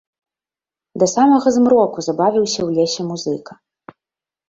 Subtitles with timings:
[1.03, 3.53] Да самага змроку забавіўся ў лесе музыка.